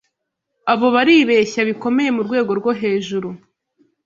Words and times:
Abo 0.71 0.87
baribeshya 0.95 1.61
bikomeye 1.69 2.09
murwego 2.15 2.51
rwohejuru 2.59 3.29